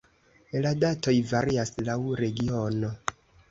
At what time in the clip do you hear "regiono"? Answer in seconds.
2.25-2.93